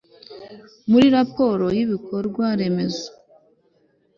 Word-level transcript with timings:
muri 0.89 1.07
raporo 1.15 1.65
yibikorwa 1.77 2.45
remezo 2.59 3.07